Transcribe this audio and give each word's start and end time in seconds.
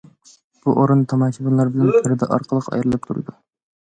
بۇ 0.63 0.71
ئورۇن 0.83 1.01
تاماشىبىنلار 1.11 1.69
بىلەن 1.75 1.93
پەردە 2.07 2.31
ئارقىلىق 2.37 2.71
ئايرىلىپ 2.71 3.05
تۇرىدۇ. 3.11 3.37